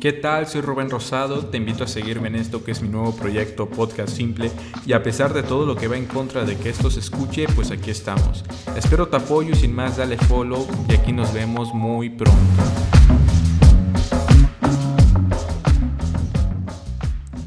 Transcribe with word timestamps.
¿Qué 0.00 0.12
tal? 0.12 0.46
Soy 0.46 0.60
Rubén 0.60 0.90
Rosado, 0.90 1.46
te 1.46 1.56
invito 1.56 1.82
a 1.82 1.88
seguirme 1.88 2.28
en 2.28 2.36
esto 2.36 2.62
que 2.62 2.70
es 2.70 2.80
mi 2.82 2.88
nuevo 2.88 3.16
proyecto 3.16 3.68
Podcast 3.68 4.10
Simple 4.10 4.48
y 4.86 4.92
a 4.92 5.02
pesar 5.02 5.34
de 5.34 5.42
todo 5.42 5.66
lo 5.66 5.74
que 5.74 5.88
va 5.88 5.96
en 5.96 6.06
contra 6.06 6.44
de 6.44 6.56
que 6.56 6.68
esto 6.68 6.88
se 6.88 7.00
escuche, 7.00 7.46
pues 7.56 7.72
aquí 7.72 7.90
estamos. 7.90 8.44
Espero 8.76 9.08
tu 9.08 9.16
apoyo 9.16 9.50
y 9.50 9.56
sin 9.56 9.74
más 9.74 9.96
dale 9.96 10.16
follow 10.16 10.68
y 10.88 10.94
aquí 10.94 11.12
nos 11.12 11.34
vemos 11.34 11.74
muy 11.74 12.10
pronto. 12.10 12.38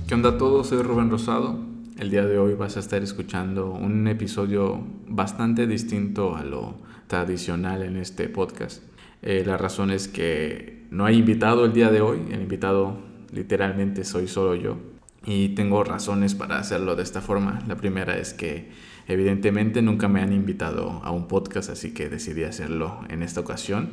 ¿Qué 0.05 0.13
onda 0.13 0.31
a 0.31 0.37
todos? 0.37 0.67
Soy 0.67 0.81
Rubén 0.81 1.09
Rosado. 1.09 1.57
El 1.99 2.09
día 2.09 2.25
de 2.25 2.37
hoy 2.37 2.55
vas 2.55 2.75
a 2.75 2.81
estar 2.81 3.01
escuchando 3.01 3.71
un 3.71 4.09
episodio 4.09 4.85
bastante 5.07 5.67
distinto 5.67 6.35
a 6.35 6.43
lo 6.43 6.75
tradicional 7.07 7.81
en 7.81 7.95
este 7.95 8.27
podcast. 8.27 8.90
Eh, 9.21 9.43
la 9.45 9.57
razón 9.57 9.91
es 9.91 10.07
que 10.07 10.85
no 10.89 11.05
hay 11.05 11.17
invitado 11.17 11.65
el 11.65 11.73
día 11.73 11.91
de 11.91 12.01
hoy. 12.01 12.19
El 12.31 12.41
invitado 12.41 12.97
literalmente 13.31 14.03
soy 14.03 14.27
solo 14.27 14.55
yo. 14.55 14.77
Y 15.25 15.49
tengo 15.49 15.83
razones 15.83 16.33
para 16.33 16.57
hacerlo 16.57 16.95
de 16.95 17.03
esta 17.03 17.21
forma. 17.21 17.59
La 17.67 17.77
primera 17.77 18.17
es 18.17 18.33
que 18.33 18.69
evidentemente 19.07 19.81
nunca 19.81 20.07
me 20.07 20.21
han 20.21 20.33
invitado 20.33 21.01
a 21.03 21.11
un 21.11 21.27
podcast, 21.27 21.69
así 21.69 21.93
que 21.93 22.09
decidí 22.09 22.43
hacerlo 22.43 23.01
en 23.09 23.21
esta 23.21 23.41
ocasión. 23.41 23.91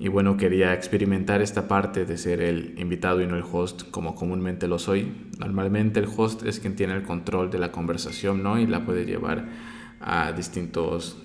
Y 0.00 0.08
bueno, 0.08 0.36
quería 0.36 0.74
experimentar 0.74 1.42
esta 1.42 1.66
parte 1.66 2.04
de 2.04 2.18
ser 2.18 2.40
el 2.40 2.74
invitado 2.78 3.20
y 3.20 3.26
no 3.26 3.36
el 3.36 3.44
host 3.50 3.90
como 3.90 4.14
comúnmente 4.14 4.68
lo 4.68 4.78
soy. 4.78 5.12
Normalmente 5.38 5.98
el 5.98 6.08
host 6.16 6.44
es 6.44 6.60
quien 6.60 6.76
tiene 6.76 6.94
el 6.94 7.02
control 7.02 7.50
de 7.50 7.58
la 7.58 7.72
conversación, 7.72 8.42
¿no? 8.42 8.58
Y 8.60 8.66
la 8.66 8.84
puede 8.84 9.04
llevar 9.04 9.48
a 10.00 10.32
distintos 10.32 11.18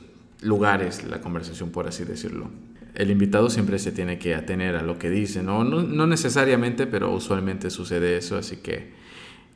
lugares, 0.43 1.03
la 1.05 1.21
conversación, 1.21 1.71
por 1.71 1.87
así 1.87 2.03
decirlo 2.03 2.49
el 2.95 3.09
invitado 3.09 3.49
siempre 3.49 3.79
se 3.79 3.91
tiene 3.91 4.19
que 4.19 4.35
atener 4.35 4.75
a 4.75 4.83
lo 4.83 4.99
que 4.99 5.09
dice, 5.09 5.41
¿no? 5.41 5.63
¿no? 5.63 6.07
necesariamente, 6.07 6.87
pero 6.87 7.11
usualmente 7.11 7.69
sucede 7.69 8.17
eso, 8.17 8.37
así 8.37 8.57
que 8.57 8.91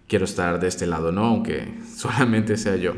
quiero 0.08 0.26
estar 0.26 0.60
de 0.60 0.68
este 0.68 0.88
lado, 0.88 1.12
¿no? 1.12 1.26
Aunque 1.26 1.68
solamente 1.96 2.58
sea 2.58 2.76
yo. 2.76 2.93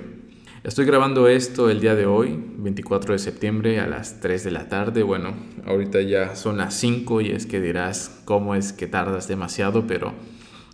Estoy 0.64 0.86
grabando 0.86 1.28
esto 1.30 1.70
el 1.70 1.80
día 1.80 1.96
de 1.96 2.06
hoy, 2.06 2.38
24 2.58 3.14
de 3.14 3.20
septiembre 3.20 3.80
a 3.80 3.88
las 3.88 4.20
3 4.20 4.44
de 4.44 4.52
la 4.52 4.68
tarde. 4.68 5.04
Bueno, 5.04 5.34
ahorita 5.66 6.02
ya 6.02 6.36
son 6.36 6.58
las 6.58 6.74
5 6.76 7.22
y 7.22 7.32
es 7.32 7.46
que 7.46 7.62
dirás 7.62 8.22
cómo 8.26 8.56
es 8.56 8.74
que 8.74 8.86
tardas 8.86 9.30
demasiado, 9.30 9.88
pero 9.88 10.14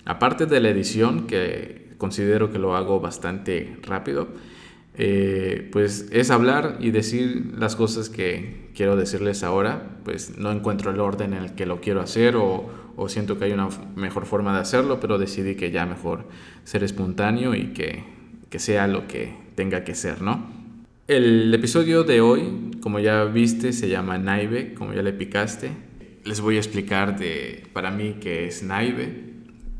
aparte 0.03 0.47
de 0.47 0.59
la 0.59 0.69
edición, 0.69 1.27
que 1.27 1.93
considero 1.99 2.51
que 2.51 2.57
lo 2.57 2.75
hago 2.75 2.99
bastante 2.99 3.77
rápido, 3.83 4.27
eh, 4.97 5.69
pues 5.71 6.07
es 6.11 6.31
hablar 6.31 6.77
y 6.79 6.91
decir 6.91 7.53
las 7.57 7.75
cosas 7.75 8.09
que 8.09 8.69
quiero 8.73 8.95
decirles 8.95 9.43
ahora, 9.43 9.97
pues 10.05 10.37
no 10.37 10.51
encuentro 10.51 10.91
el 10.91 10.99
orden 10.99 11.33
en 11.33 11.43
el 11.43 11.55
que 11.55 11.65
lo 11.65 11.81
quiero 11.81 12.01
hacer 12.01 12.35
o, 12.37 12.69
siento 13.07 13.37
que 13.37 13.45
hay 13.45 13.51
una 13.51 13.67
mejor 13.95 14.25
forma 14.25 14.53
de 14.53 14.61
hacerlo, 14.61 14.99
pero 15.01 15.17
decidí 15.17 15.55
que 15.55 15.69
ya 15.69 15.85
mejor 15.85 16.23
ser 16.63 16.81
espontáneo 16.83 17.53
y 17.53 17.73
que, 17.73 18.03
que 18.49 18.57
sea 18.57 18.87
lo 18.87 19.05
que 19.05 19.35
tenga 19.55 19.83
que 19.83 19.95
ser, 19.95 20.21
¿no? 20.21 20.49
El 21.07 21.53
episodio 21.53 22.03
de 22.03 22.21
hoy, 22.21 22.71
como 22.81 22.99
ya 22.99 23.25
viste, 23.25 23.73
se 23.73 23.89
llama 23.89 24.17
Naive, 24.17 24.73
como 24.73 24.93
ya 24.93 25.03
le 25.03 25.11
picaste. 25.11 25.71
Les 26.23 26.39
voy 26.39 26.55
a 26.55 26.59
explicar 26.59 27.19
de, 27.19 27.63
para 27.73 27.91
mí 27.91 28.15
qué 28.21 28.47
es 28.47 28.63
Naive, 28.63 29.23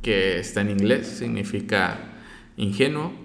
que 0.01 0.37
está 0.39 0.61
en 0.61 0.71
inglés, 0.71 1.07
significa 1.07 1.97
ingenuo 2.57 3.24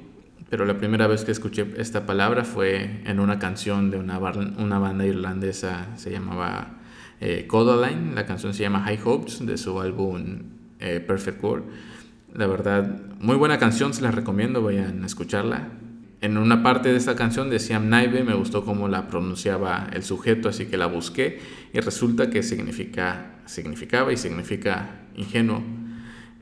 pero 0.51 0.65
la 0.65 0.77
primera 0.77 1.07
vez 1.07 1.25
que 1.25 1.31
escuché 1.31 1.65
esta 1.77 2.05
palabra 2.07 2.45
fue 2.45 3.01
en 3.05 3.21
una 3.21 3.39
canción 3.39 3.91
de 3.91 3.99
una, 3.99 4.19
banda 4.19 5.07
irlandesa, 5.07 5.97
se 5.97 6.11
llamaba 6.11 6.81
eh, 7.21 7.47
Codaline, 7.47 8.17
la 8.17 8.27
canción 8.27 8.53
se 8.53 8.65
llama 8.65 8.81
High 8.81 8.99
Hopes 9.05 9.47
de 9.47 9.57
su 9.57 9.81
álbum 9.81 10.43
eh, 10.81 10.99
Perfect 10.99 11.43
World. 11.43 11.65
La 12.35 12.49
verdad, 12.49 13.01
muy 13.21 13.37
buena 13.37 13.59
canción, 13.59 13.95
se 13.95 14.03
la 14.03 14.11
recomiendo, 14.11 14.61
vayan 14.61 15.05
a 15.05 15.07
escucharla. 15.07 15.69
En 16.21 16.37
una 16.37 16.65
parte 16.65 16.91
de 16.91 16.97
esta 16.97 17.15
canción 17.15 17.49
decía 17.49 17.79
Naive, 17.79 18.25
me 18.25 18.35
gustó 18.35 18.65
cómo 18.65 18.89
la 18.89 19.07
pronunciaba 19.07 19.89
el 19.93 20.03
sujeto, 20.03 20.49
así 20.49 20.67
que 20.67 20.77
la 20.77 20.87
busqué 20.87 21.39
y 21.73 21.79
resulta 21.79 22.29
que 22.29 22.43
significa, 22.43 23.37
significaba 23.47 24.13
y 24.13 24.17
significa 24.17 25.01
ingenuo. 25.15 25.63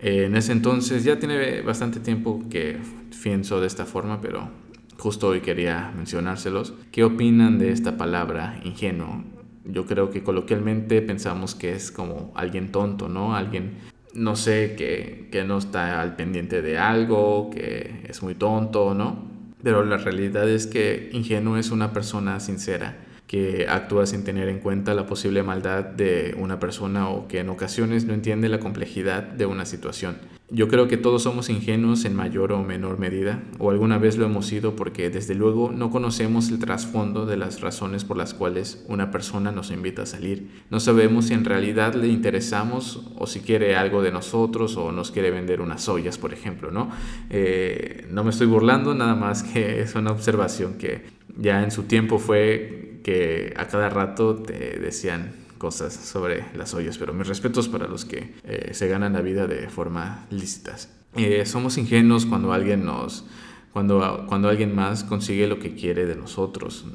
Eh, 0.00 0.24
en 0.26 0.36
ese 0.36 0.52
entonces 0.52 1.04
ya 1.04 1.18
tiene 1.18 1.62
bastante 1.62 2.00
tiempo 2.00 2.44
que 2.48 2.78
pienso 3.22 3.60
de 3.60 3.66
esta 3.66 3.84
forma, 3.84 4.20
pero 4.20 4.50
justo 4.96 5.28
hoy 5.28 5.40
quería 5.40 5.92
mencionárselos. 5.96 6.74
¿Qué 6.92 7.04
opinan 7.04 7.58
de 7.58 7.72
esta 7.72 7.96
palabra 7.96 8.60
ingenuo? 8.64 9.24
Yo 9.64 9.86
creo 9.86 10.10
que 10.10 10.22
coloquialmente 10.22 11.02
pensamos 11.02 11.54
que 11.54 11.72
es 11.72 11.90
como 11.90 12.32
alguien 12.34 12.72
tonto, 12.72 13.08
¿no? 13.08 13.36
Alguien, 13.36 13.78
no 14.14 14.36
sé, 14.36 14.74
que, 14.76 15.28
que 15.30 15.44
no 15.44 15.58
está 15.58 16.00
al 16.00 16.16
pendiente 16.16 16.62
de 16.62 16.78
algo, 16.78 17.50
que 17.50 18.04
es 18.08 18.22
muy 18.22 18.34
tonto, 18.34 18.94
¿no? 18.94 19.28
Pero 19.62 19.84
la 19.84 19.98
realidad 19.98 20.48
es 20.48 20.66
que 20.66 21.10
ingenuo 21.12 21.56
es 21.56 21.70
una 21.70 21.92
persona 21.92 22.40
sincera 22.40 23.07
que 23.28 23.66
actúa 23.68 24.06
sin 24.06 24.24
tener 24.24 24.48
en 24.48 24.58
cuenta 24.58 24.94
la 24.94 25.06
posible 25.06 25.42
maldad 25.42 25.84
de 25.84 26.34
una 26.38 26.58
persona 26.58 27.10
o 27.10 27.28
que 27.28 27.40
en 27.40 27.50
ocasiones 27.50 28.06
no 28.06 28.14
entiende 28.14 28.48
la 28.48 28.58
complejidad 28.58 29.22
de 29.22 29.44
una 29.44 29.66
situación. 29.66 30.16
Yo 30.50 30.68
creo 30.68 30.88
que 30.88 30.96
todos 30.96 31.24
somos 31.24 31.50
ingenuos 31.50 32.06
en 32.06 32.16
mayor 32.16 32.52
o 32.52 32.64
menor 32.64 32.98
medida, 32.98 33.42
o 33.58 33.70
alguna 33.70 33.98
vez 33.98 34.16
lo 34.16 34.24
hemos 34.24 34.46
sido 34.46 34.76
porque 34.76 35.10
desde 35.10 35.34
luego 35.34 35.70
no 35.70 35.90
conocemos 35.90 36.48
el 36.48 36.58
trasfondo 36.58 37.26
de 37.26 37.36
las 37.36 37.60
razones 37.60 38.04
por 38.04 38.16
las 38.16 38.32
cuales 38.32 38.82
una 38.88 39.10
persona 39.10 39.52
nos 39.52 39.70
invita 39.70 40.02
a 40.02 40.06
salir. 40.06 40.48
No 40.70 40.80
sabemos 40.80 41.26
si 41.26 41.34
en 41.34 41.44
realidad 41.44 41.94
le 41.96 42.08
interesamos 42.08 43.10
o 43.18 43.26
si 43.26 43.40
quiere 43.40 43.76
algo 43.76 44.00
de 44.00 44.10
nosotros 44.10 44.78
o 44.78 44.90
nos 44.90 45.10
quiere 45.10 45.30
vender 45.30 45.60
unas 45.60 45.86
ollas, 45.86 46.16
por 46.16 46.32
ejemplo, 46.32 46.70
¿no? 46.70 46.88
Eh, 47.28 48.06
no 48.10 48.24
me 48.24 48.30
estoy 48.30 48.46
burlando, 48.46 48.94
nada 48.94 49.16
más 49.16 49.42
que 49.42 49.82
es 49.82 49.94
una 49.96 50.12
observación 50.12 50.78
que 50.78 51.02
ya 51.36 51.62
en 51.62 51.70
su 51.70 51.82
tiempo 51.82 52.18
fue 52.18 52.87
que 53.02 53.54
a 53.56 53.66
cada 53.68 53.88
rato 53.88 54.36
te 54.36 54.78
decían 54.78 55.32
cosas 55.58 55.92
sobre 55.92 56.44
las 56.54 56.72
ollas, 56.74 56.98
pero 56.98 57.12
mis 57.12 57.26
respetos 57.26 57.68
para 57.68 57.88
los 57.88 58.04
que 58.04 58.34
eh, 58.44 58.70
se 58.72 58.88
ganan 58.88 59.12
la 59.12 59.20
vida 59.20 59.46
de 59.46 59.68
forma 59.68 60.26
lícitas. 60.30 60.90
Eh, 61.16 61.44
somos 61.46 61.78
ingenuos 61.78 62.26
cuando 62.26 62.52
alguien 62.52 62.84
nos, 62.84 63.26
cuando, 63.72 64.24
cuando 64.28 64.48
alguien 64.48 64.74
más 64.74 65.04
consigue 65.04 65.46
lo 65.46 65.58
que 65.58 65.74
quiere 65.74 66.06
de 66.06 66.14
nosotros 66.14 66.86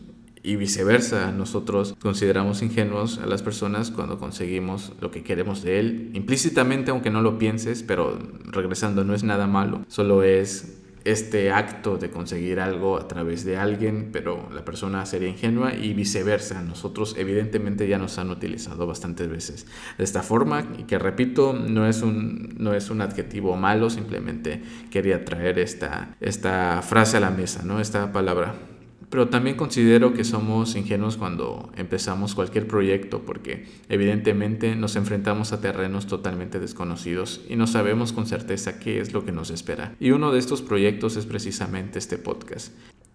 y 0.44 0.58
viceversa, 0.58 1.32
nosotros 1.32 1.96
consideramos 2.00 2.62
ingenuos 2.62 3.18
a 3.20 3.26
las 3.26 3.42
personas 3.42 3.92
cuando 3.92 4.20
conseguimos 4.20 4.92
lo 5.00 5.10
que 5.10 5.24
queremos 5.24 5.64
de 5.64 5.80
él, 5.80 6.12
implícitamente 6.14 6.92
aunque 6.92 7.10
no 7.10 7.22
lo 7.22 7.38
pienses, 7.38 7.82
pero 7.82 8.20
regresando 8.46 9.06
no 9.06 9.14
es 9.14 9.24
nada 9.24 9.48
malo, 9.48 9.86
solo 9.88 10.24
es 10.24 10.83
este 11.06 11.52
acto 11.52 11.98
de 11.98 12.10
conseguir 12.10 12.60
algo 12.60 12.98
a 12.98 13.08
través 13.08 13.44
de 13.44 13.58
alguien, 13.58 14.10
pero 14.12 14.50
la 14.54 14.64
persona 14.64 15.06
sería 15.06 15.30
ingenua 15.30 15.74
y 15.74 15.94
viceversa. 15.94 16.62
Nosotros 16.62 17.16
evidentemente 17.18 17.88
ya 17.88 17.98
nos 17.98 18.18
han 18.18 18.30
utilizado 18.30 18.88
bastantes 18.88 19.30
veces 19.30 19.68
de 19.98 20.04
esta 20.04 20.24
forma 20.24 20.68
y 20.78 20.84
que 20.84 21.00
repito, 21.00 21.54
no 21.54 21.88
es 21.88 22.02
un, 22.02 22.56
no 22.58 22.74
es 22.74 22.90
un 22.90 23.02
adjetivo 23.02 23.56
malo, 23.56 23.90
simplemente 23.90 24.62
quería 24.90 25.26
traer 25.26 25.60
esta, 25.60 26.16
esta 26.22 26.82
frase 26.82 27.18
a 27.18 27.20
la 27.20 27.32
mesa, 27.32 27.64
¿no? 27.64 27.80
esta 27.80 28.12
palabra. 28.12 28.73
Pero 29.14 29.30
también 29.30 29.56
considero 29.56 30.16
que 30.16 30.24
somos 30.24 30.76
ingenuos 30.76 31.18
cuando 31.18 31.72
empezamos 31.76 32.34
cualquier 32.34 32.66
proyecto 32.66 33.22
porque 33.22 33.68
evidentemente 33.88 34.76
nos 34.76 34.96
enfrentamos 34.96 35.54
a 35.54 35.62
terrenos 35.62 36.08
totalmente 36.08 36.60
desconocidos 36.60 37.42
y 37.48 37.56
no 37.56 37.68
sabemos 37.68 38.12
con 38.12 38.26
certeza 38.26 38.80
qué 38.80 39.00
es 39.00 39.14
lo 39.14 39.24
que 39.24 39.32
nos 39.32 39.52
espera. 39.52 39.94
Y 40.00 40.10
uno 40.10 40.32
de 40.32 40.40
estos 40.40 40.64
proyectos 40.64 41.16
es 41.16 41.28
precisamente 41.28 42.00
este 42.00 42.18
podcast. 42.18 42.74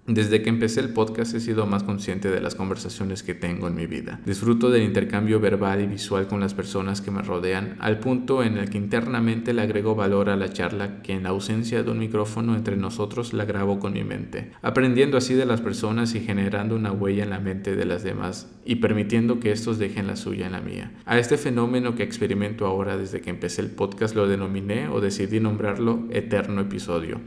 Desde 0.08 0.40
que 0.40 0.48
empecé 0.48 0.80
el 0.80 0.94
podcast 0.94 1.34
he 1.34 1.40
sido 1.40 1.66
más 1.66 1.82
consciente 1.82 2.30
de 2.30 2.40
las 2.40 2.54
conversaciones 2.54 3.22
que 3.22 3.34
tengo 3.34 3.68
en 3.68 3.74
mi 3.74 3.86
vida. 3.86 4.22
Disfruto 4.24 4.70
del 4.70 4.82
intercambio 4.82 5.38
verbal 5.38 5.82
y 5.82 5.86
visual 5.86 6.26
con 6.26 6.40
las 6.40 6.54
personas 6.54 7.02
que 7.02 7.10
me 7.10 7.20
rodean, 7.20 7.76
al 7.78 8.00
punto 8.00 8.42
en 8.42 8.56
el 8.56 8.70
que 8.70 8.78
internamente 8.78 9.52
le 9.52 9.60
agrego 9.60 9.94
valor 9.94 10.30
a 10.30 10.36
la 10.36 10.50
charla 10.50 11.02
que 11.02 11.12
en 11.12 11.26
ausencia 11.26 11.82
de 11.82 11.90
un 11.90 11.98
micrófono 11.98 12.56
entre 12.56 12.78
nosotros 12.78 13.34
la 13.34 13.44
grabo 13.44 13.78
con 13.80 13.92
mi 13.92 14.02
mente, 14.02 14.52
aprendiendo 14.62 15.18
así 15.18 15.34
de 15.34 15.44
las 15.44 15.60
personas 15.60 16.14
y 16.14 16.20
generando 16.20 16.74
una 16.74 16.90
huella 16.90 17.24
en 17.24 17.30
la 17.30 17.40
mente 17.40 17.76
de 17.76 17.84
las 17.84 18.02
demás 18.02 18.50
y 18.64 18.76
permitiendo 18.76 19.40
que 19.40 19.52
estos 19.52 19.78
dejen 19.78 20.06
la 20.06 20.16
suya 20.16 20.46
en 20.46 20.52
la 20.52 20.62
mía. 20.62 20.90
A 21.04 21.18
este 21.18 21.36
fenómeno 21.36 21.94
que 21.94 22.02
experimento 22.02 22.64
ahora 22.64 22.96
desde 22.96 23.20
que 23.20 23.28
empecé 23.28 23.60
el 23.60 23.72
podcast 23.72 24.16
lo 24.16 24.26
denominé 24.26 24.88
o 24.88 25.02
decidí 25.02 25.38
nombrarlo 25.38 26.08
eterno 26.10 26.62
episodio 26.62 27.20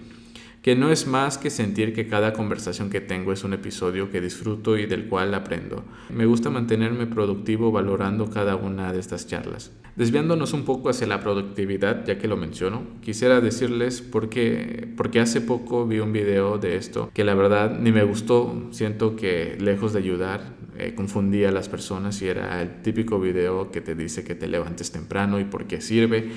que 0.61 0.75
no 0.75 0.91
es 0.91 1.07
más 1.07 1.37
que 1.37 1.49
sentir 1.49 1.93
que 1.93 2.07
cada 2.07 2.33
conversación 2.33 2.89
que 2.89 3.01
tengo 3.01 3.33
es 3.33 3.43
un 3.43 3.53
episodio 3.53 4.11
que 4.11 4.21
disfruto 4.21 4.77
y 4.77 4.85
del 4.85 5.07
cual 5.07 5.33
aprendo. 5.33 5.83
Me 6.09 6.27
gusta 6.27 6.51
mantenerme 6.51 7.07
productivo 7.07 7.71
valorando 7.71 8.29
cada 8.29 8.55
una 8.55 8.93
de 8.93 8.99
estas 8.99 9.25
charlas. 9.25 9.71
Desviándonos 9.95 10.53
un 10.53 10.63
poco 10.63 10.89
hacia 10.89 11.07
la 11.07 11.19
productividad, 11.19 12.05
ya 12.05 12.17
que 12.17 12.27
lo 12.27 12.37
menciono, 12.37 12.83
quisiera 13.01 13.41
decirles 13.41 14.01
por 14.01 14.29
qué, 14.29 14.87
porque 14.95 15.19
hace 15.19 15.41
poco 15.41 15.85
vi 15.85 15.99
un 15.99 16.13
video 16.13 16.57
de 16.59 16.77
esto 16.77 17.11
que 17.13 17.23
la 17.23 17.33
verdad 17.33 17.77
ni 17.77 17.91
me 17.91 18.03
gustó, 18.03 18.67
siento 18.71 19.15
que 19.15 19.57
lejos 19.59 19.93
de 19.93 19.99
ayudar, 19.99 20.55
eh, 20.81 20.95
confundía 20.95 21.49
a 21.49 21.51
las 21.51 21.69
personas 21.69 22.21
y 22.23 22.27
era 22.27 22.61
el 22.61 22.81
típico 22.81 23.19
video 23.19 23.69
que 23.69 23.81
te 23.81 23.93
dice 23.93 24.23
que 24.23 24.33
te 24.33 24.47
levantes 24.47 24.91
temprano 24.91 25.39
y 25.39 25.43
por 25.43 25.65
qué 25.65 25.79
sirve. 25.79 26.31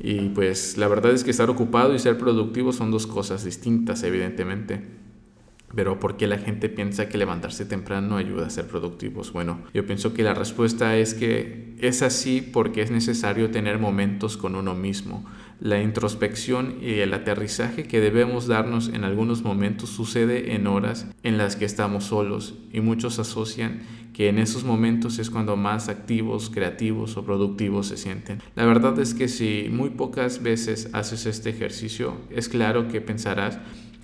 Y 0.00 0.28
pues 0.28 0.78
la 0.78 0.86
verdad 0.86 1.12
es 1.12 1.24
que 1.24 1.32
estar 1.32 1.50
ocupado 1.50 1.94
y 1.94 1.98
ser 1.98 2.16
productivo 2.16 2.72
son 2.72 2.92
dos 2.92 3.08
cosas 3.08 3.44
distintas, 3.44 4.04
evidentemente. 4.04 5.07
Pero 5.74 6.00
¿por 6.00 6.16
qué 6.16 6.26
la 6.26 6.38
gente 6.38 6.68
piensa 6.68 7.08
que 7.08 7.18
levantarse 7.18 7.64
temprano 7.64 8.16
ayuda 8.16 8.46
a 8.46 8.50
ser 8.50 8.66
productivos? 8.66 9.32
Bueno, 9.32 9.60
yo 9.74 9.86
pienso 9.86 10.14
que 10.14 10.22
la 10.22 10.34
respuesta 10.34 10.96
es 10.96 11.14
que 11.14 11.74
es 11.78 12.02
así 12.02 12.40
porque 12.40 12.82
es 12.82 12.90
necesario 12.90 13.50
tener 13.50 13.78
momentos 13.78 14.36
con 14.36 14.54
uno 14.54 14.74
mismo. 14.74 15.24
La 15.60 15.82
introspección 15.82 16.76
y 16.80 17.00
el 17.00 17.12
aterrizaje 17.12 17.84
que 17.84 18.00
debemos 18.00 18.46
darnos 18.46 18.88
en 18.88 19.04
algunos 19.04 19.42
momentos 19.42 19.90
sucede 19.90 20.54
en 20.54 20.66
horas 20.66 21.06
en 21.22 21.36
las 21.36 21.56
que 21.56 21.64
estamos 21.64 22.04
solos 22.04 22.54
y 22.72 22.80
muchos 22.80 23.18
asocian 23.18 23.82
que 24.12 24.28
en 24.28 24.38
esos 24.38 24.64
momentos 24.64 25.18
es 25.18 25.30
cuando 25.30 25.56
más 25.56 25.88
activos, 25.88 26.50
creativos 26.50 27.16
o 27.16 27.24
productivos 27.24 27.86
se 27.86 27.96
sienten. 27.96 28.40
La 28.56 28.66
verdad 28.66 28.98
es 28.98 29.14
que 29.14 29.28
si 29.28 29.68
muy 29.70 29.90
pocas 29.90 30.42
veces 30.42 30.90
haces 30.92 31.26
este 31.26 31.50
ejercicio, 31.50 32.16
es 32.30 32.48
claro 32.48 32.88
que 32.88 33.00
pensarás 33.00 33.58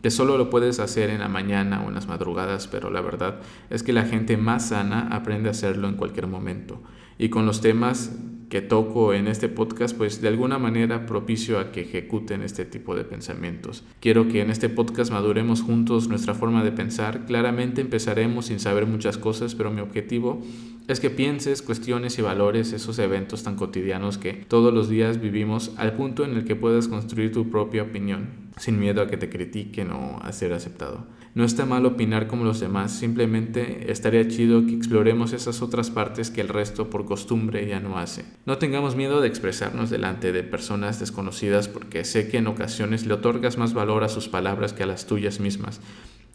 que 0.05 0.11
solo 0.11 0.37
lo 0.37 0.51
puedes 0.51 0.81
hacer 0.81 1.09
en 1.09 1.21
la 1.21 1.29
mañana 1.29 1.83
o 1.83 1.89
en 1.89 1.95
las 1.95 2.09
madrugadas, 2.09 2.67
pero 2.67 2.91
la 2.91 3.01
verdad 3.01 3.37
es 3.71 3.83
que 3.83 3.95
la 3.95 4.05
gente 4.05 4.37
más 4.37 4.69
sana 4.69 5.09
aprende 5.11 5.49
a 5.49 5.53
hacerlo 5.53 5.89
en 5.89 5.95
cualquier 5.95 6.27
momento. 6.27 6.83
Y 7.17 7.31
con 7.31 7.47
los 7.47 7.63
temas 7.63 8.15
que 8.51 8.61
toco 8.61 9.15
en 9.15 9.29
este 9.29 9.49
podcast, 9.49 9.97
pues 9.97 10.21
de 10.21 10.29
alguna 10.29 10.59
manera 10.59 11.07
propicio 11.07 11.59
a 11.59 11.73
que 11.73 11.81
ejecuten 11.81 12.43
este 12.43 12.67
tipo 12.67 12.95
de 12.95 13.05
pensamientos. 13.05 13.83
Quiero 14.01 14.29
que 14.29 14.43
en 14.43 14.51
este 14.51 14.69
podcast 14.69 15.11
maduremos 15.11 15.63
juntos 15.63 16.07
nuestra 16.07 16.35
forma 16.35 16.63
de 16.63 16.73
pensar. 16.73 17.25
Claramente 17.25 17.81
empezaremos 17.81 18.45
sin 18.45 18.61
saber 18.61 18.85
muchas 18.85 19.17
cosas, 19.17 19.55
pero 19.55 19.71
mi 19.71 19.81
objetivo 19.81 20.43
es 20.87 21.01
que 21.01 21.09
pienses, 21.09 21.63
cuestiones 21.63 22.19
y 22.19 22.21
valores 22.21 22.75
esos 22.75 22.99
eventos 22.99 23.43
tan 23.43 23.57
cotidianos 23.57 24.19
que 24.19 24.35
todos 24.35 24.75
los 24.75 24.91
días 24.91 25.19
vivimos 25.19 25.73
al 25.79 25.95
punto 25.95 26.27
en 26.27 26.37
el 26.37 26.45
que 26.45 26.57
puedas 26.57 26.89
construir 26.89 27.33
tu 27.33 27.49
propia 27.49 27.85
opinión 27.85 28.44
sin 28.57 28.79
miedo 28.79 29.03
a 29.03 29.09
que 29.09 29.17
te 29.17 29.31
critiquen 29.31 29.91
o 29.91 30.21
a 30.23 30.33
ser 30.33 30.53
aceptado. 30.53 31.07
No 31.35 31.45
está 31.45 31.67
mal 31.67 31.85
opinar 31.85 32.29
como 32.29 32.45
los 32.45 32.61
demás, 32.61 32.93
simplemente 32.93 33.91
estaría 33.91 34.29
chido 34.29 34.65
que 34.67 34.75
exploremos 34.75 35.33
esas 35.33 35.63
otras 35.63 35.91
partes 35.91 36.31
que 36.31 36.41
el 36.41 36.49
resto 36.49 36.91
por 36.91 37.07
costumbre 37.07 37.67
ya 37.67 37.81
no 37.81 37.99
hace. 37.99 38.25
No 38.47 38.59
tengamos 38.59 38.95
miedo 38.95 39.21
de 39.21 39.27
expresarnos 39.27 39.91
delante 39.91 40.31
de 40.31 40.45
personas 40.45 41.01
desconocidas 41.01 41.67
porque 41.67 42.05
sé 42.05 42.29
que 42.29 42.39
en 42.39 42.47
ocasiones 42.47 43.05
le 43.05 43.15
otorgas 43.15 43.59
más 43.59 43.75
valor 43.75 44.05
a 44.05 44.09
sus 44.09 44.29
palabras 44.29 44.73
que 44.73 44.85
a 44.85 44.87
las 44.87 45.07
tuyas 45.07 45.41
mismas. 45.41 45.81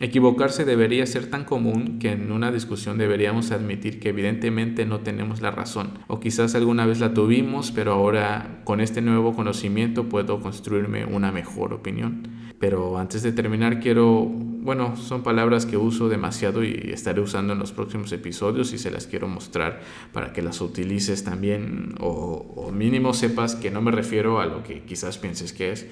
Equivocarse 0.01 0.63
debería 0.63 1.05
ser 1.05 1.29
tan 1.29 1.43
común 1.43 1.99
que 1.99 2.13
en 2.13 2.31
una 2.31 2.53
discusión 2.53 2.97
deberíamos 2.97 3.51
admitir 3.51 3.99
que 3.99 4.09
evidentemente 4.09 4.85
no 4.85 5.01
tenemos 5.01 5.41
la 5.41 5.51
razón, 5.51 5.91
o 6.07 6.21
quizás 6.21 6.55
alguna 6.55 6.85
vez 6.85 7.01
la 7.01 7.13
tuvimos, 7.13 7.73
pero 7.73 7.91
ahora 7.91 8.61
con 8.63 8.79
este 8.79 9.01
nuevo 9.01 9.35
conocimiento 9.35 10.07
puedo 10.07 10.39
construirme 10.39 11.03
una 11.03 11.33
mejor 11.33 11.73
opinión. 11.73 12.29
Pero 12.59 12.97
antes 12.97 13.23
de 13.23 13.33
terminar 13.33 13.81
quiero, 13.81 14.23
bueno, 14.25 14.95
son 14.95 15.21
palabras 15.21 15.65
que 15.65 15.75
uso 15.75 16.07
demasiado 16.07 16.63
y 16.63 16.91
estaré 16.93 17.19
usando 17.19 17.51
en 17.51 17.59
los 17.59 17.73
próximos 17.73 18.13
episodios 18.13 18.71
y 18.71 18.77
se 18.77 18.91
las 18.91 19.05
quiero 19.05 19.27
mostrar 19.27 19.81
para 20.13 20.31
que 20.31 20.41
las 20.41 20.61
utilices 20.61 21.25
también 21.25 21.95
o, 21.99 22.53
o 22.55 22.71
mínimo 22.71 23.13
sepas 23.13 23.55
que 23.55 23.69
no 23.69 23.81
me 23.81 23.91
refiero 23.91 24.39
a 24.39 24.45
lo 24.45 24.63
que 24.63 24.81
quizás 24.83 25.17
pienses 25.17 25.51
que 25.51 25.73
es 25.73 25.87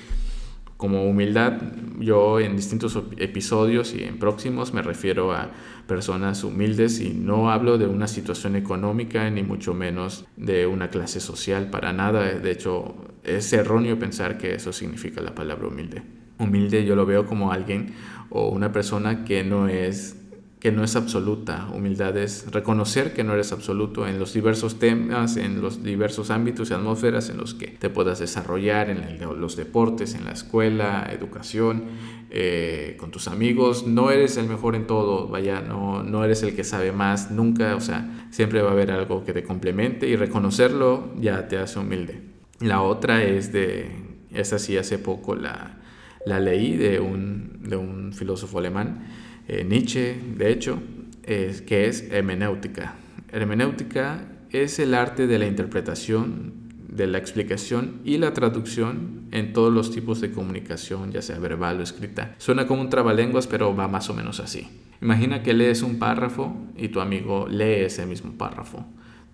como 0.77 1.05
humildad, 1.05 1.59
yo 1.99 2.39
en 2.39 2.55
distintos 2.55 2.97
episodios 3.17 3.95
y 3.95 4.03
en 4.03 4.19
próximos 4.19 4.73
me 4.73 4.83
refiero 4.83 5.33
a 5.33 5.49
personas 5.87 6.43
humildes 6.43 6.99
y 6.99 7.09
no 7.09 7.49
hablo 7.49 7.79
de 7.79 7.87
una 7.87 8.07
situación 8.07 8.55
económica 8.55 9.29
ni 9.31 9.41
mucho 9.41 9.73
menos 9.73 10.25
de 10.37 10.67
una 10.67 10.89
clase 10.89 11.19
social, 11.19 11.71
para 11.71 11.93
nada. 11.93 12.23
De 12.23 12.51
hecho, 12.51 12.95
es 13.23 13.51
erróneo 13.53 13.97
pensar 13.97 14.37
que 14.37 14.53
eso 14.53 14.71
significa 14.71 15.21
la 15.21 15.33
palabra 15.33 15.67
humilde. 15.67 16.03
Humilde 16.37 16.85
yo 16.85 16.95
lo 16.95 17.07
veo 17.07 17.25
como 17.25 17.51
alguien 17.51 17.95
o 18.29 18.49
una 18.49 18.71
persona 18.71 19.25
que 19.25 19.43
no 19.43 19.67
es 19.67 20.26
que 20.59 20.71
no 20.71 20.83
es 20.83 20.95
absoluta. 20.95 21.67
Humildad 21.73 22.17
es 22.17 22.51
reconocer 22.51 23.13
que 23.13 23.23
no 23.23 23.33
eres 23.33 23.51
absoluto 23.51 24.07
en 24.07 24.17
los 24.17 24.33
diversos 24.33 24.79
temas, 24.79 25.37
en 25.37 25.61
los 25.61 25.83
diversos 25.83 26.31
ámbitos 26.31 26.71
y 26.71 26.73
atmósferas 26.73 27.29
en 27.29 27.37
los 27.37 27.53
que 27.53 27.67
te 27.67 27.89
puedas 27.89 28.19
desarrollar, 28.19 28.89
en 28.89 29.19
los 29.39 29.55
deportes, 29.55 30.15
en 30.15 30.25
la 30.25 30.31
escuela, 30.31 31.07
educación, 31.11 31.85
eh, 32.31 32.97
con 32.99 33.11
tus 33.11 33.27
amigos. 33.27 33.85
No 33.85 34.09
eres 34.09 34.37
el 34.37 34.47
mejor 34.47 34.75
en 34.75 34.87
todo, 34.87 35.27
vaya, 35.27 35.61
no, 35.61 36.01
no 36.03 36.23
eres 36.23 36.41
el 36.41 36.55
que 36.55 36.63
sabe 36.63 36.91
más, 36.91 37.29
nunca, 37.29 37.75
o 37.75 37.81
sea, 37.81 38.27
siempre 38.31 38.61
va 38.61 38.69
a 38.69 38.73
haber 38.73 38.91
algo 38.91 39.23
que 39.23 39.33
te 39.33 39.43
complemente 39.43 40.07
y 40.07 40.15
reconocerlo 40.15 41.13
ya 41.19 41.47
te 41.47 41.57
hace 41.57 41.79
humilde. 41.79 42.21
La 42.59 42.81
otra 42.81 43.23
es 43.23 43.53
de, 43.53 43.91
esa 44.31 44.57
sí 44.57 44.75
hace 44.75 44.97
poco 44.97 45.35
la, 45.35 45.77
la 46.25 46.39
leí 46.39 46.75
de 46.75 46.99
un, 46.99 47.59
de 47.61 47.77
un 47.77 48.11
filósofo 48.13 48.57
alemán, 48.57 49.05
eh, 49.47 49.63
Nietzsche, 49.63 50.19
de 50.37 50.51
hecho, 50.51 50.81
es, 51.23 51.61
que 51.61 51.87
es 51.87 52.09
hermenéutica. 52.11 52.95
Hermenéutica 53.31 54.25
es 54.51 54.79
el 54.79 54.93
arte 54.93 55.27
de 55.27 55.39
la 55.39 55.47
interpretación, 55.47 56.53
de 56.89 57.07
la 57.07 57.17
explicación 57.17 58.01
y 58.03 58.17
la 58.17 58.33
traducción 58.33 59.27
en 59.31 59.53
todos 59.53 59.73
los 59.73 59.91
tipos 59.91 60.19
de 60.21 60.31
comunicación, 60.31 61.11
ya 61.11 61.21
sea 61.21 61.39
verbal 61.39 61.79
o 61.79 61.83
escrita. 61.83 62.35
Suena 62.37 62.65
como 62.65 62.81
un 62.81 62.89
trabalenguas, 62.89 63.47
pero 63.47 63.75
va 63.75 63.87
más 63.87 64.09
o 64.09 64.13
menos 64.13 64.39
así. 64.39 64.67
Imagina 65.01 65.43
que 65.43 65.53
lees 65.53 65.83
un 65.83 65.99
párrafo 65.99 66.55
y 66.75 66.87
tu 66.89 66.99
amigo 67.01 67.47
lee 67.47 67.85
ese 67.85 68.05
mismo 68.05 68.33
párrafo. 68.33 68.85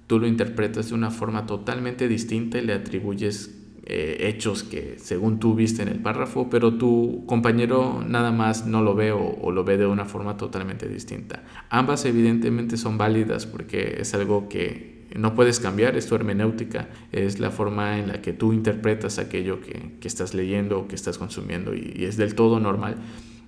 Tú 0.08 0.20
lo 0.20 0.28
interpretas 0.28 0.90
de 0.90 0.96
una 0.96 1.10
forma 1.10 1.46
totalmente 1.46 2.08
distinta 2.08 2.58
y 2.58 2.66
le 2.66 2.74
atribuyes 2.74 3.63
eh, 3.86 4.30
hechos 4.30 4.64
que 4.64 4.96
según 4.98 5.40
tú 5.40 5.56
viste 5.56 5.82
en 5.82 5.90
el 5.90 6.00
párrafo, 6.00 6.50
pero 6.50 6.76
tu 6.76 7.26
compañero 7.26 8.04
nada 8.08 8.32
más 8.32 8.66
no 8.66 8.82
lo 8.82 8.96
ve 8.96 9.12
o, 9.12 9.52
lo 9.52 9.64
ve 9.66 9.78
de 9.78 9.86
una 9.86 10.06
forma 10.06 10.38
totalmente 10.38 10.88
distinta. 10.88 11.44
Ambas 11.70 12.06
evidentemente 12.06 12.78
son 12.78 12.98
válidas 12.98 13.46
porque 13.46 13.98
es 14.00 14.14
algo 14.14 14.48
que 14.48 15.04
no 15.16 15.36
puedes 15.36 15.60
cambiar, 15.60 15.98
es 15.98 16.08
tu 16.08 16.16
hermenéutica, 16.16 16.90
es 17.12 17.40
la 17.40 17.52
forma 17.52 18.00
en 18.00 18.08
la 18.08 18.22
que 18.22 18.32
tú 18.32 18.54
interpretas 18.54 19.20
aquello 19.20 19.60
que, 19.60 19.98
que 20.00 20.08
estás 20.08 20.34
leyendo 20.34 20.80
o 20.80 20.88
que 20.88 20.96
estás 20.96 21.18
consumiendo 21.18 21.76
y 21.76 22.06
es 22.06 22.16
del 22.16 22.36
todo 22.36 22.60
normal. 22.60 22.96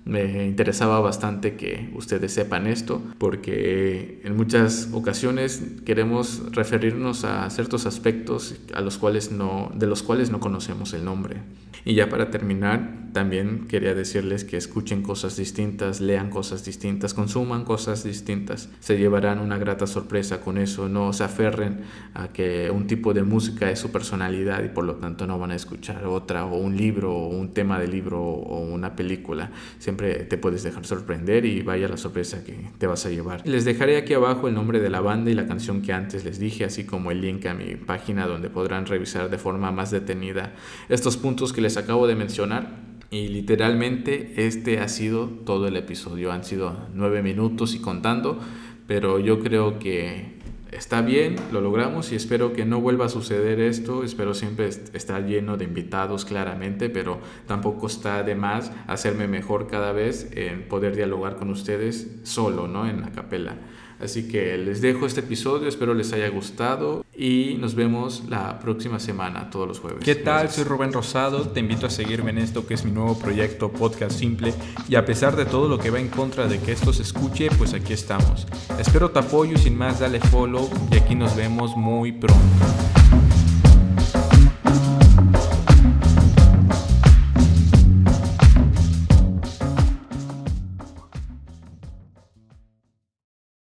Me 0.06 0.46
interesaba 0.46 1.00
bastante 1.00 1.56
que 1.56 1.90
ustedes 1.92 2.32
sepan 2.32 2.68
esto 2.68 3.02
porque 3.18 4.20
en 4.22 4.36
muchas 4.36 4.90
ocasiones 4.92 5.60
queremos 5.84 6.42
referirnos 6.52 7.24
a 7.24 7.50
ciertos 7.50 7.86
aspectos 7.86 8.54
a 8.72 8.82
los 8.82 8.98
cuales 8.98 9.32
no, 9.32 9.72
de 9.74 9.88
los 9.88 10.04
cuales 10.04 10.30
no 10.30 10.38
conocemos 10.38 10.94
el 10.94 11.04
nombre. 11.04 11.38
Y 11.84 11.94
ya 11.94 12.08
para 12.08 12.30
terminar, 12.30 13.06
también 13.16 13.66
quería 13.66 13.94
decirles 13.94 14.44
que 14.44 14.58
escuchen 14.58 15.02
cosas 15.02 15.38
distintas, 15.38 16.02
lean 16.02 16.28
cosas 16.28 16.64
distintas, 16.66 17.14
consuman 17.14 17.64
cosas 17.64 18.04
distintas. 18.04 18.68
Se 18.80 18.98
llevarán 18.98 19.38
una 19.38 19.56
grata 19.56 19.86
sorpresa 19.86 20.42
con 20.42 20.58
eso. 20.58 20.88
No 20.90 21.14
se 21.14 21.24
aferren 21.24 21.80
a 22.12 22.28
que 22.28 22.70
un 22.70 22.86
tipo 22.86 23.14
de 23.14 23.22
música 23.22 23.70
es 23.70 23.78
su 23.78 23.90
personalidad 23.90 24.62
y 24.64 24.68
por 24.68 24.84
lo 24.84 24.96
tanto 24.96 25.26
no 25.26 25.38
van 25.38 25.52
a 25.52 25.54
escuchar 25.54 26.04
otra 26.04 26.44
o 26.44 26.56
un 26.56 26.76
libro 26.76 27.16
o 27.16 27.28
un 27.28 27.54
tema 27.54 27.78
de 27.78 27.88
libro 27.88 28.20
o 28.20 28.60
una 28.60 28.94
película. 28.94 29.50
Siempre 29.78 29.95
te 29.96 30.38
puedes 30.38 30.62
dejar 30.62 30.86
sorprender 30.86 31.44
y 31.44 31.62
vaya 31.62 31.88
la 31.88 31.96
sorpresa 31.96 32.44
que 32.44 32.70
te 32.78 32.86
vas 32.86 33.06
a 33.06 33.10
llevar. 33.10 33.46
Les 33.46 33.64
dejaré 33.64 33.96
aquí 33.96 34.14
abajo 34.14 34.48
el 34.48 34.54
nombre 34.54 34.80
de 34.80 34.90
la 34.90 35.00
banda 35.00 35.30
y 35.30 35.34
la 35.34 35.46
canción 35.46 35.82
que 35.82 35.92
antes 35.92 36.24
les 36.24 36.38
dije, 36.38 36.64
así 36.64 36.84
como 36.84 37.10
el 37.10 37.20
link 37.20 37.46
a 37.46 37.54
mi 37.54 37.76
página 37.76 38.26
donde 38.26 38.50
podrán 38.50 38.86
revisar 38.86 39.30
de 39.30 39.38
forma 39.38 39.72
más 39.72 39.90
detenida 39.90 40.54
estos 40.88 41.16
puntos 41.16 41.52
que 41.52 41.60
les 41.60 41.76
acabo 41.76 42.06
de 42.06 42.14
mencionar. 42.14 42.84
Y 43.10 43.28
literalmente 43.28 44.46
este 44.46 44.80
ha 44.80 44.88
sido 44.88 45.26
todo 45.28 45.68
el 45.68 45.76
episodio. 45.76 46.32
Han 46.32 46.44
sido 46.44 46.88
nueve 46.92 47.22
minutos 47.22 47.74
y 47.74 47.80
contando, 47.80 48.40
pero 48.86 49.20
yo 49.20 49.40
creo 49.40 49.78
que 49.78 50.35
está 50.72 51.02
bien, 51.02 51.36
lo 51.52 51.60
logramos 51.60 52.12
y 52.12 52.16
espero 52.16 52.52
que 52.52 52.64
no 52.64 52.80
vuelva 52.80 53.06
a 53.06 53.08
suceder 53.08 53.60
esto. 53.60 54.04
Espero 54.04 54.34
siempre 54.34 54.66
estar 54.68 55.24
lleno 55.24 55.56
de 55.56 55.64
invitados 55.64 56.24
claramente, 56.24 56.90
pero 56.90 57.20
tampoco 57.46 57.86
está 57.86 58.22
de 58.22 58.34
más 58.34 58.72
hacerme 58.86 59.28
mejor 59.28 59.66
cada 59.68 59.92
vez 59.92 60.30
en 60.32 60.68
poder 60.68 60.96
dialogar 60.96 61.36
con 61.36 61.50
ustedes 61.50 62.16
solo, 62.22 62.68
¿no? 62.68 62.88
En 62.88 63.00
la 63.00 63.10
capela. 63.10 63.56
Así 64.00 64.28
que 64.28 64.58
les 64.58 64.80
dejo 64.82 65.06
este 65.06 65.20
episodio, 65.20 65.68
espero 65.68 65.94
les 65.94 66.12
haya 66.12 66.28
gustado 66.28 67.04
y 67.16 67.56
nos 67.58 67.74
vemos 67.74 68.24
la 68.28 68.58
próxima 68.58 69.00
semana, 69.00 69.48
todos 69.50 69.66
los 69.66 69.80
jueves. 69.80 70.04
¿Qué 70.04 70.14
tal? 70.14 70.50
Soy 70.50 70.64
Rubén 70.64 70.92
Rosado, 70.92 71.48
te 71.48 71.60
invito 71.60 71.86
a 71.86 71.90
seguirme 71.90 72.30
en 72.30 72.38
esto 72.38 72.66
que 72.66 72.74
es 72.74 72.84
mi 72.84 72.90
nuevo 72.90 73.18
proyecto 73.18 73.72
Podcast 73.72 74.18
Simple 74.18 74.52
y 74.88 74.96
a 74.96 75.04
pesar 75.06 75.34
de 75.34 75.46
todo 75.46 75.68
lo 75.68 75.78
que 75.78 75.90
va 75.90 75.98
en 75.98 76.08
contra 76.08 76.46
de 76.46 76.60
que 76.60 76.72
esto 76.72 76.92
se 76.92 77.02
escuche, 77.02 77.48
pues 77.56 77.72
aquí 77.72 77.94
estamos. 77.94 78.46
Espero 78.78 79.10
tu 79.10 79.18
apoyo 79.18 79.54
y 79.54 79.58
sin 79.58 79.76
más 79.76 80.00
dale 80.00 80.20
follow 80.20 80.68
y 80.90 80.96
aquí 80.96 81.14
nos 81.14 81.34
vemos 81.34 81.74
muy 81.76 82.12
pronto. 82.12 83.05